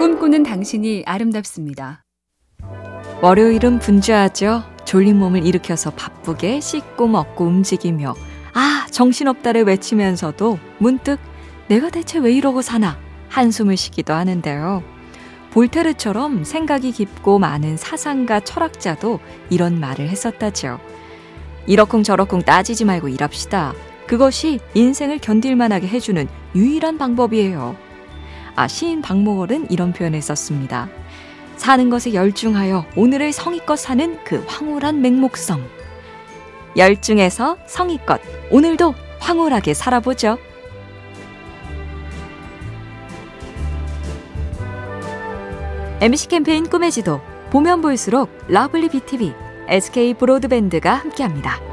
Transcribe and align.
꿈꾸는 0.00 0.44
당신이 0.44 1.02
아름답습니다. 1.04 2.06
월요일은 3.20 3.80
분주하죠. 3.80 4.62
졸린 4.86 5.18
몸을 5.18 5.44
일으켜서 5.44 5.90
바쁘게 5.90 6.60
씻고 6.60 7.06
먹고 7.06 7.44
움직이며 7.44 8.14
아 8.54 8.86
정신없다를 8.90 9.64
외치면서도 9.64 10.58
문득 10.78 11.18
내가 11.68 11.90
대체 11.90 12.18
왜 12.18 12.32
이러고 12.32 12.62
사나 12.62 12.96
한숨을 13.28 13.76
쉬기도 13.76 14.14
하는데요. 14.14 14.82
볼테르처럼 15.50 16.44
생각이 16.44 16.92
깊고 16.92 17.38
많은 17.38 17.76
사상가 17.76 18.40
철학자도 18.40 19.20
이런 19.50 19.78
말을 19.80 20.08
했었다죠. 20.08 20.80
이러쿵저러쿵 21.66 22.40
따지지 22.40 22.86
말고 22.86 23.08
일합시다. 23.08 23.74
그것이 24.06 24.60
인생을 24.72 25.18
견딜만하게 25.18 25.88
해주는 25.88 26.26
유일한 26.54 26.96
방법이에요. 26.96 27.89
아, 28.60 28.68
시인 28.68 29.00
박목월은 29.00 29.70
이런 29.70 29.94
표현을 29.94 30.20
썼습니다. 30.20 30.90
사는 31.56 31.88
것에 31.88 32.12
열중하여 32.12 32.84
오늘을 32.94 33.32
성의껏 33.32 33.78
사는 33.78 34.22
그 34.22 34.44
황홀한 34.46 35.00
맹목성. 35.00 35.66
열중해서 36.76 37.56
성의껏 37.64 38.20
오늘도 38.50 38.94
황홀하게 39.18 39.72
살아보죠. 39.72 40.36
MBC 46.02 46.28
캠페인 46.28 46.68
꿈의 46.68 46.90
지도 46.90 47.22
보면 47.48 47.80
볼수록 47.80 48.28
러블리 48.48 48.90
BTV, 48.90 49.32
SK 49.68 50.12
브로드밴드가 50.12 50.96
함께합니다. 50.96 51.69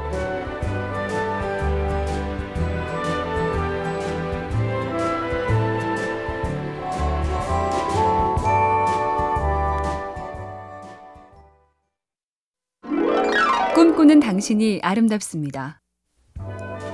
꿈꾸는 14.18 14.20
당신이 14.20 14.80
아름답습니다. 14.82 15.80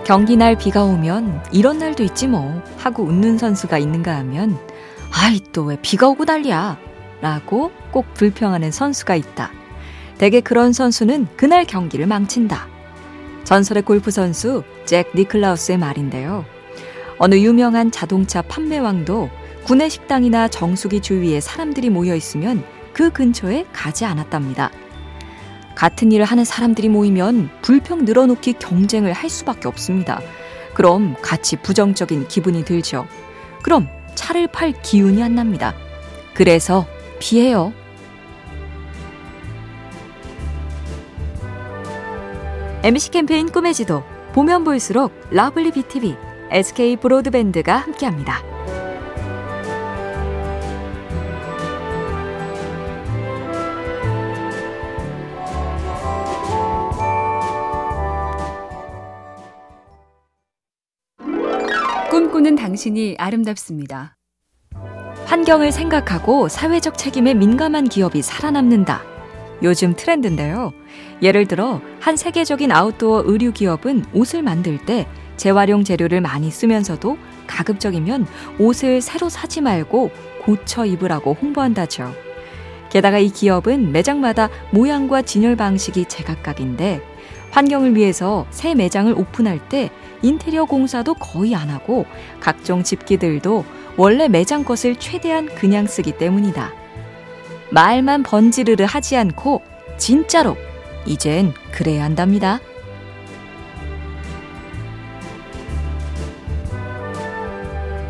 경기 0.05 0.36
날 0.36 0.56
비가 0.56 0.84
오면 0.84 1.44
이런 1.53 1.78
날도 1.78 2.03
있지 2.05 2.28
뭐 2.28 2.62
하고 2.77 3.03
웃는 3.03 3.39
선수가 3.39 3.78
있는가 3.78 4.16
하면 4.19 4.58
아이 5.12 5.41
또 5.53 5.64
왜 5.64 5.78
비가 5.81 6.08
오고 6.08 6.25
난리야 6.25 6.78
라고 7.20 7.72
꼭 7.91 8.12
불평하는 8.14 8.70
선수가 8.70 9.16
있다. 9.16 9.50
대개 10.19 10.41
그런 10.41 10.72
선수는 10.72 11.27
그날 11.36 11.64
경기를 11.64 12.06
망친다. 12.06 12.69
전설의 13.44 13.83
골프 13.83 14.11
선수 14.11 14.62
잭 14.84 15.11
니클라우스의 15.14 15.78
말인데요. 15.78 16.44
어느 17.19 17.36
유명한 17.36 17.91
자동차 17.91 18.42
판매왕도 18.42 19.31
구내 19.64 19.88
식당이나 19.88 20.48
정수기 20.48 21.00
주위에 21.00 21.41
사람들이 21.41 21.91
모여 21.91 22.14
있으면 22.14 22.62
그 22.92 23.11
근처에 23.11 23.64
가지 23.72 24.05
않았답니다. 24.05 24.70
같은 25.75 26.12
일을 26.12 26.25
하는 26.25 26.44
사람들이 26.44 26.89
모이면 26.89 27.50
불평 27.62 28.05
늘어놓기 28.05 28.55
경쟁을 28.55 29.12
할 29.12 29.28
수밖에 29.28 29.69
없습니다. 29.69 30.20
그럼 30.75 31.16
같이 31.22 31.56
부정적인 31.56 32.28
기분이 32.28 32.64
들죠. 32.64 33.06
그럼 33.62 33.89
차를 34.14 34.48
팔 34.48 34.72
기운이 34.83 35.22
안 35.22 35.34
납니다. 35.34 35.75
그래서 36.34 36.86
피해요. 37.19 37.72
MBC 42.83 43.11
캠페인 43.12 43.50
꿈의 43.50 43.72
지도 43.72 44.03
보면 44.34 44.64
볼수록 44.64 45.12
러블리 45.31 45.70
BTV, 45.70 46.16
SK 46.50 46.97
브로드밴드가 46.97 47.77
함께합니다. 47.77 48.53
꿈꾸는 62.34 62.56
당신이 62.56 63.15
아름답습니다. 63.17 64.17
환경을 65.27 65.71
생각하고 65.71 66.49
사회적 66.49 66.99
책임에 66.99 67.33
민감한 67.33 67.89
기업이 67.89 68.22
살아남는다. 68.22 69.05
요즘 69.62 69.95
트렌드인데요. 69.95 70.73
예를 71.23 71.47
들어 71.47 71.81
한 72.00 72.17
세계적인 72.17 72.73
아웃도어 72.73 73.23
의류 73.27 73.53
기업은 73.53 74.06
옷을 74.12 74.43
만들 74.43 74.84
때 74.84 75.06
재활용 75.37 75.84
재료를 75.84 76.21
많이 76.21 76.50
쓰면서도 76.50 77.17
가급적이면 77.47 78.27
옷을 78.59 79.00
새로 79.00 79.28
사지 79.28 79.61
말고 79.61 80.11
고쳐 80.43 80.84
입으라고 80.84 81.34
홍보한다죠. 81.41 82.12
게다가 82.91 83.21
이 83.21 83.28
기업은 83.28 83.93
매장마다 83.93 84.49
모양과 84.73 85.23
진열 85.23 85.55
방식이 85.55 86.06
제각각인데 86.06 87.00
환경을 87.54 87.94
위해서 87.94 88.47
새 88.50 88.75
매장을 88.75 89.12
오픈할 89.12 89.69
때 89.69 89.91
인테리어 90.22 90.65
공사도 90.65 91.15
거의 91.15 91.54
안 91.54 91.70
하고 91.70 92.04
각종 92.41 92.82
집기들도 92.82 93.65
원래 93.97 94.26
매장 94.26 94.65
것을 94.65 94.97
최대한 94.97 95.47
그냥 95.54 95.87
쓰기 95.87 96.19
때문이다. 96.19 96.72
말만 97.70 98.25
번지르르 98.25 98.84
하지 98.84 99.16
않고 99.16 99.62
진짜로 99.98 100.56
이젠 101.06 101.54
그래야 101.70 102.03
한답니다. 102.04 102.59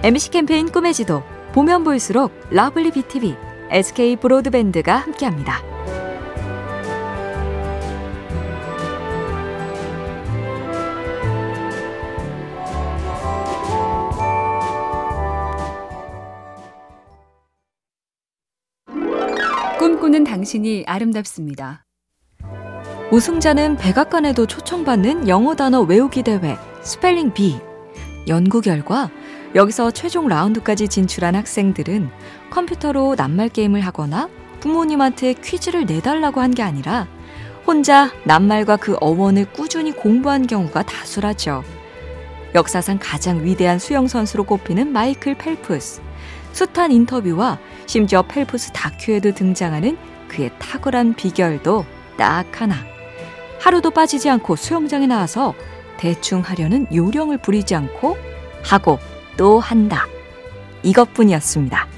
MBC 0.02 0.30
캠페인 0.30 0.70
꿈의 0.70 0.94
지도 0.94 1.22
보면 1.52 1.84
볼수록 1.84 2.32
러블리 2.50 2.92
BTV, 2.92 3.36
SK 3.70 4.16
브로드밴드가 4.16 4.96
함께합니다. 4.96 5.73
꿈꾸는 20.24 20.26
당신이 20.26 20.84
아름답습니다. 20.86 21.84
우승자는 23.12 23.76
백악관에도 23.76 24.46
초청받는 24.46 25.28
영어 25.28 25.54
단어 25.54 25.82
외우기 25.82 26.22
대회 26.22 26.56
spelling 26.82 27.34
bee. 27.34 27.60
연구 28.26 28.60
결과 28.60 29.10
여기서 29.54 29.92
최종 29.92 30.26
라운드까지 30.26 30.88
진출한 30.88 31.36
학생들은 31.36 32.10
컴퓨터로 32.50 33.14
낱말 33.16 33.50
게임을 33.50 33.80
하거나 33.82 34.28
부모님한테 34.60 35.34
퀴즈를 35.34 35.84
내달라고 35.84 36.40
한 36.40 36.52
게 36.52 36.62
아니라 36.62 37.06
혼자 37.66 38.10
낱말과 38.24 38.78
그 38.78 38.96
어원을 39.00 39.52
꾸준히 39.52 39.92
공부한 39.92 40.46
경우가 40.46 40.82
다수라죠. 40.82 41.62
역사상 42.54 42.98
가장 43.00 43.44
위대한 43.44 43.78
수영 43.78 44.08
선수로 44.08 44.44
꼽히는 44.44 44.90
마이클 44.90 45.34
펠프스. 45.36 46.02
숱한 46.52 46.92
인터뷰와 46.92 47.58
심지어 47.86 48.22
펠프스 48.22 48.70
다큐에도 48.72 49.32
등장하는 49.34 49.98
그의 50.28 50.50
탁월한 50.58 51.14
비결도 51.14 51.84
딱 52.16 52.60
하나. 52.60 52.76
하루도 53.60 53.90
빠지지 53.90 54.28
않고 54.28 54.56
수영장에 54.56 55.06
나와서 55.06 55.54
대충 55.96 56.40
하려는 56.40 56.86
요령을 56.94 57.38
부리지 57.38 57.74
않고 57.74 58.16
하고 58.64 58.98
또 59.36 59.58
한다. 59.58 60.06
이것뿐이었습니다. 60.82 61.88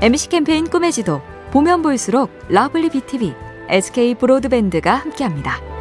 MBC 0.00 0.28
캠페인 0.28 0.68
꿈의 0.68 0.92
지도 0.92 1.22
보면 1.50 1.82
볼수록 1.82 2.30
러블리 2.48 2.90
BTV, 2.90 3.34
SK 3.68 4.14
브로드밴드가 4.16 4.94
함께합니다. 4.94 5.73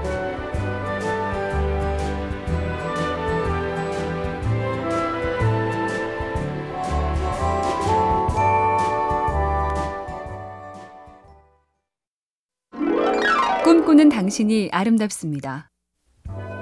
꿈꾸는 13.93 14.09
당신이 14.09 14.69
아름답습니다. 14.71 15.69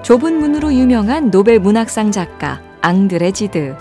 좁은 0.02 0.38
문으로 0.38 0.72
유명한 0.74 1.30
노벨 1.30 1.58
문학상 1.60 2.12
작가 2.12 2.60
앙드레 2.82 3.32
지드. 3.32 3.74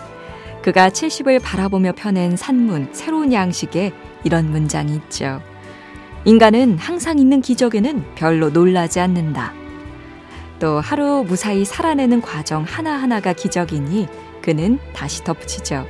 그가 0.63 0.89
70을 0.89 1.41
바라보며 1.43 1.91
펴낸 1.93 2.37
산문 2.37 2.93
새로운 2.93 3.33
양식에 3.33 3.91
이런 4.23 4.51
문장이 4.51 4.95
있죠. 4.95 5.41
인간은 6.23 6.77
항상 6.77 7.19
있는 7.19 7.41
기적에는 7.41 8.15
별로 8.15 8.49
놀라지 8.49 9.01
않는다. 9.01 9.53
또 10.59 10.79
하루 10.79 11.25
무사히 11.27 11.65
살아내는 11.65 12.21
과정 12.21 12.63
하나하나가 12.63 13.33
기적이니 13.33 14.07
그는 14.41 14.79
다시 14.93 15.23
덧붙이죠. 15.25 15.85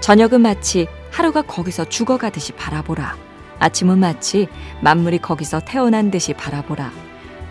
저녁은 0.00 0.40
마치 0.40 0.86
하루가 1.10 1.42
거기서 1.42 1.86
죽어가듯이 1.86 2.52
바라보라. 2.52 3.29
아침은 3.60 3.98
마치 3.98 4.48
만물이 4.82 5.18
거기서 5.18 5.60
태어난 5.60 6.10
듯이 6.10 6.32
바라보라. 6.34 6.90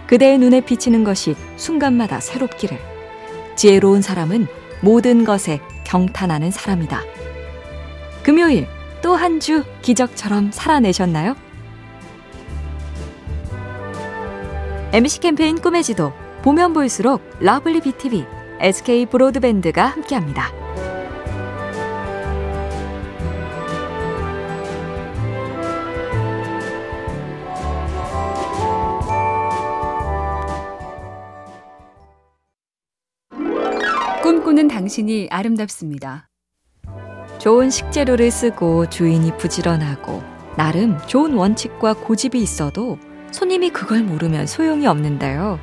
그대의 0.08 0.40
눈에 0.40 0.62
비치는 0.62 1.04
것이 1.04 1.36
순간마다 1.56 2.20
새롭기를. 2.20 2.78
지혜로운 3.56 4.02
사람은 4.02 4.48
모든 4.82 5.24
것에 5.24 5.60
경탄하는 5.86 6.52
사람이다. 6.52 7.02
금요일 8.24 8.68
또 9.02 9.16
한 9.16 9.40
주 9.40 9.64
기적처럼 9.82 10.52
살아내셨나요? 10.52 11.36
MBC 14.92 15.19
캠페인 15.20 15.62
꿈의 15.62 15.84
지도 15.84 16.12
보면 16.42 16.74
볼수록 16.74 17.22
러블리 17.40 17.82
BTV, 17.82 18.26
SK 18.60 19.06
브로드밴드가 19.06 19.86
함께합니다. 19.86 20.52
꿈꾸는 34.50 34.68
당신이 34.68 35.28
아름답습니다. 35.30 36.28
좋은 37.38 37.69
식재료를 37.69 38.31
쓰고 38.31 38.90
주인이 38.90 39.38
부지런하고 39.38 40.24
나름 40.57 40.98
좋은 41.06 41.34
원칙과 41.34 41.94
고집이 41.94 42.42
있어도 42.42 42.98
손님이 43.30 43.69
그걸 43.69 44.01
모르면 44.01 44.48
소용이 44.48 44.88
없는데요. 44.88 45.60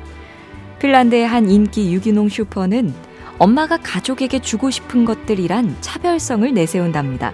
핀란드의 0.79 1.27
한 1.27 1.49
인기 1.49 1.93
유기농 1.93 2.29
슈퍼는 2.29 2.93
엄마가 3.39 3.75
가족에게 3.75 4.39
주고 4.39 4.69
싶은 4.69 5.03
것들이란 5.03 5.75
차별성을 5.81 6.53
내세운답니다. 6.53 7.33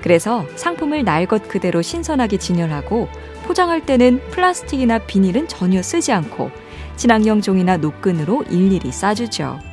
그래서 0.00 0.46
상품을 0.56 1.04
날 1.04 1.26
것 1.26 1.46
그대로 1.46 1.82
신선하게 1.82 2.38
진열하고 2.38 3.06
포장할 3.44 3.84
때는 3.84 4.18
플라스틱이나 4.30 5.00
비닐은 5.00 5.46
전혀 5.46 5.82
쓰지 5.82 6.12
않고 6.12 6.50
친환경 6.96 7.42
종이나 7.42 7.76
노끈으로 7.76 8.44
일일이 8.44 8.90
싸주죠. 8.90 9.69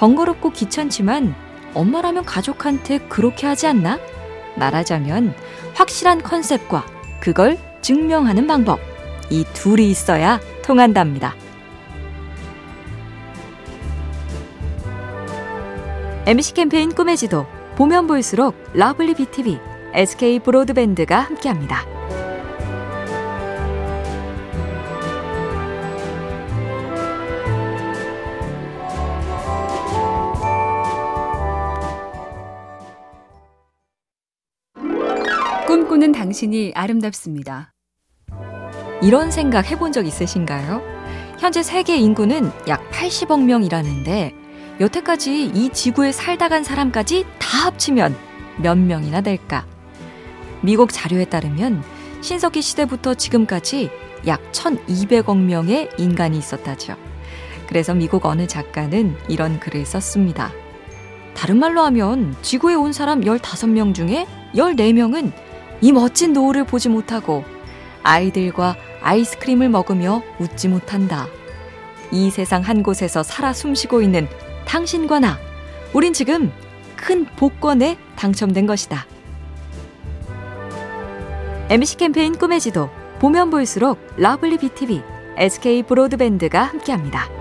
번거롭고 0.00 0.50
귀찮지만 0.52 1.34
엄마라면 1.74 2.24
가족한테 2.24 2.98
그렇게 3.10 3.46
하지 3.46 3.66
않나? 3.66 4.00
말하자면 4.56 5.34
확실한 5.74 6.22
컨셉과 6.22 6.86
그걸 7.20 7.58
증명하는 7.82 8.46
방법. 8.46 8.80
이 9.28 9.44
둘이 9.52 9.90
있어야 9.90 10.40
통한답니다. 10.64 11.34
MBC 16.26 16.54
캠페인 16.54 16.94
꿈의 16.94 17.18
지도 17.18 17.46
보면 17.76 18.06
볼수록 18.06 18.56
러블리 18.72 19.14
BTV, 19.14 19.58
SK 19.92 20.38
브로드밴드가 20.38 21.20
함께합니다. 21.20 21.99
꿈꾸는 36.00 36.12
당신이 36.12 36.72
아름답습니다. 36.74 37.74
이런 39.02 39.30
생각 39.30 39.70
해본 39.70 39.92
적 39.92 40.06
있으신가요? 40.06 40.82
현재 41.38 41.62
세계 41.62 41.96
인구는 41.98 42.50
약 42.68 42.90
80억 42.90 43.44
명이라는데 43.44 44.34
여태까지 44.80 45.44
이 45.44 45.68
지구에 45.68 46.10
살다 46.12 46.48
간 46.48 46.64
사람까지 46.64 47.26
다 47.38 47.66
합치면 47.66 48.16
몇 48.62 48.78
명이나 48.78 49.20
될까? 49.20 49.66
미국 50.62 50.90
자료에 50.90 51.26
따르면 51.26 51.84
신석기 52.22 52.62
시대부터 52.62 53.14
지금까지 53.14 53.90
약 54.26 54.40
1200억 54.52 55.36
명의 55.36 55.90
인간이 55.98 56.38
있었다죠. 56.38 56.96
그래서 57.68 57.94
미국 57.94 58.24
어느 58.24 58.46
작가는 58.46 59.16
이런 59.28 59.60
글을 59.60 59.84
썼습니다. 59.84 60.50
다른 61.34 61.58
말로 61.58 61.82
하면 61.82 62.34
지구에 62.40 62.74
온 62.74 62.94
사람 62.94 63.20
15명 63.20 63.94
중에 63.94 64.26
14명은 64.54 65.49
이 65.80 65.92
멋진 65.92 66.32
노을을 66.32 66.64
보지 66.64 66.88
못하고 66.88 67.44
아이들과 68.02 68.76
아이스크림을 69.02 69.68
먹으며 69.68 70.22
웃지 70.38 70.68
못한다. 70.68 71.26
이 72.12 72.30
세상 72.30 72.62
한 72.62 72.82
곳에서 72.82 73.22
살아 73.22 73.52
숨쉬고 73.52 74.02
있는 74.02 74.28
당신과 74.66 75.20
나, 75.20 75.38
우린 75.92 76.12
지금 76.12 76.52
큰 76.96 77.24
복권에 77.24 77.96
당첨된 78.16 78.66
것이다. 78.66 79.06
MBC 81.70 81.96
캠페인 81.98 82.36
꿈의 82.36 82.60
지도, 82.60 82.90
보면 83.20 83.50
볼수록 83.50 83.98
러블리 84.16 84.58
BTV, 84.58 85.02
SK 85.36 85.84
브로드밴드가 85.84 86.64
함께합니다. 86.64 87.39